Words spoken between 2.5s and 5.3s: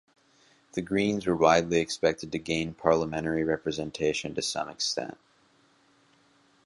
parliamentary representation to some extent.